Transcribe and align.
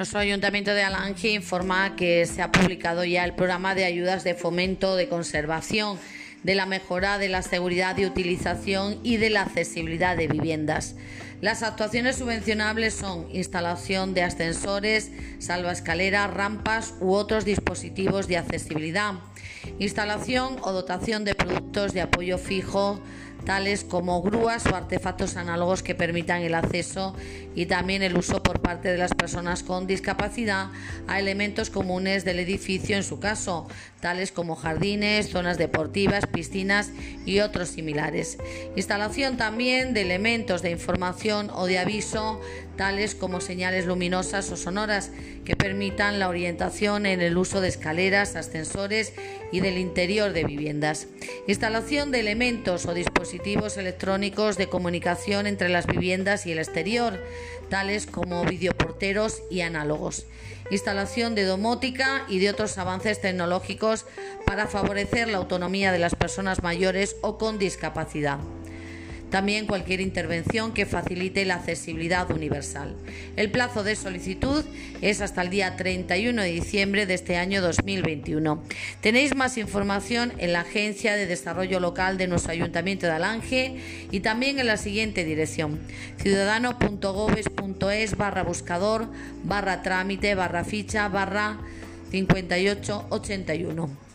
Nuestro 0.00 0.20
Ayuntamiento 0.20 0.72
de 0.72 0.82
Alange 0.82 1.28
informa 1.28 1.94
que 1.94 2.24
se 2.24 2.40
ha 2.40 2.50
publicado 2.50 3.04
ya 3.04 3.22
el 3.22 3.34
programa 3.34 3.74
de 3.74 3.84
ayudas 3.84 4.24
de 4.24 4.34
fomento 4.34 4.96
de 4.96 5.10
conservación, 5.10 5.98
de 6.42 6.54
la 6.54 6.64
mejora 6.64 7.18
de 7.18 7.28
la 7.28 7.42
seguridad 7.42 7.94
de 7.96 8.06
utilización 8.06 8.98
y 9.02 9.18
de 9.18 9.28
la 9.28 9.42
accesibilidad 9.42 10.16
de 10.16 10.26
viviendas. 10.26 10.96
Las 11.40 11.62
actuaciones 11.62 12.16
subvencionables 12.16 12.92
son 12.92 13.26
instalación 13.32 14.12
de 14.12 14.22
ascensores, 14.22 15.10
salvaescaleras, 15.38 16.32
rampas 16.34 16.94
u 17.00 17.14
otros 17.14 17.46
dispositivos 17.46 18.28
de 18.28 18.36
accesibilidad, 18.36 19.14
instalación 19.78 20.58
o 20.60 20.72
dotación 20.72 21.24
de 21.24 21.34
productos 21.34 21.94
de 21.94 22.02
apoyo 22.02 22.36
fijo, 22.36 23.00
tales 23.44 23.84
como 23.84 24.22
grúas 24.22 24.66
o 24.66 24.76
artefactos 24.76 25.36
análogos 25.36 25.82
que 25.82 25.94
permitan 25.94 26.42
el 26.42 26.54
acceso 26.54 27.14
y 27.54 27.66
también 27.66 28.02
el 28.02 28.16
uso 28.16 28.42
por 28.42 28.60
parte 28.60 28.90
de 28.90 28.98
las 28.98 29.14
personas 29.14 29.62
con 29.62 29.86
discapacidad 29.86 30.68
a 31.08 31.18
elementos 31.18 31.70
comunes 31.70 32.24
del 32.24 32.38
edificio 32.38 32.96
en 32.96 33.02
su 33.02 33.18
caso, 33.18 33.66
tales 34.00 34.32
como 34.32 34.56
jardines, 34.56 35.30
zonas 35.30 35.58
deportivas, 35.58 36.26
piscinas 36.26 36.90
y 37.26 37.40
otros 37.40 37.70
similares. 37.70 38.38
Instalación 38.76 39.36
también 39.36 39.94
de 39.94 40.02
elementos 40.02 40.62
de 40.62 40.70
información 40.70 41.29
o 41.32 41.66
de 41.66 41.78
aviso, 41.78 42.40
tales 42.76 43.14
como 43.14 43.40
señales 43.40 43.86
luminosas 43.86 44.50
o 44.50 44.56
sonoras 44.56 45.10
que 45.44 45.54
permitan 45.54 46.18
la 46.18 46.28
orientación 46.28 47.06
en 47.06 47.20
el 47.20 47.36
uso 47.38 47.60
de 47.60 47.68
escaleras, 47.68 48.36
ascensores 48.36 49.12
y 49.52 49.60
del 49.60 49.78
interior 49.78 50.32
de 50.32 50.44
viviendas. 50.44 51.06
Instalación 51.46 52.10
de 52.10 52.20
elementos 52.20 52.86
o 52.86 52.94
dispositivos 52.94 53.76
electrónicos 53.76 54.56
de 54.56 54.68
comunicación 54.68 55.46
entre 55.46 55.68
las 55.68 55.86
viviendas 55.86 56.46
y 56.46 56.52
el 56.52 56.58
exterior, 56.58 57.18
tales 57.68 58.06
como 58.06 58.44
videoporteros 58.44 59.42
y 59.50 59.60
análogos. 59.60 60.26
Instalación 60.70 61.34
de 61.34 61.44
domótica 61.44 62.24
y 62.28 62.38
de 62.38 62.50
otros 62.50 62.78
avances 62.78 63.20
tecnológicos 63.20 64.06
para 64.46 64.66
favorecer 64.66 65.28
la 65.28 65.38
autonomía 65.38 65.92
de 65.92 65.98
las 65.98 66.14
personas 66.14 66.62
mayores 66.62 67.16
o 67.22 67.38
con 67.38 67.58
discapacidad. 67.58 68.38
También 69.30 69.66
cualquier 69.66 70.00
intervención 70.00 70.72
que 70.72 70.86
facilite 70.86 71.44
la 71.44 71.56
accesibilidad 71.56 72.30
universal. 72.30 72.96
El 73.36 73.50
plazo 73.50 73.84
de 73.84 73.94
solicitud 73.94 74.64
es 75.00 75.20
hasta 75.20 75.42
el 75.42 75.50
día 75.50 75.76
31 75.76 76.42
de 76.42 76.50
diciembre 76.50 77.06
de 77.06 77.14
este 77.14 77.36
año 77.36 77.62
2021. 77.62 78.64
Tenéis 79.00 79.36
más 79.36 79.56
información 79.56 80.32
en 80.38 80.52
la 80.52 80.62
Agencia 80.62 81.14
de 81.14 81.26
Desarrollo 81.26 81.78
Local 81.78 82.18
de 82.18 82.26
nuestro 82.26 82.50
Ayuntamiento 82.52 83.06
de 83.06 83.12
Alange 83.12 83.76
y 84.10 84.18
también 84.20 84.58
en 84.58 84.66
la 84.66 84.76
siguiente 84.76 85.24
dirección 85.24 85.78
ciudadano.gobes.es 86.18 88.16
barra 88.16 88.42
buscador 88.42 89.06
barra 89.44 89.82
trámite 89.82 90.34
barra 90.34 90.64
ficha 90.64 91.06
barra 91.08 91.58
5881. 92.10 94.09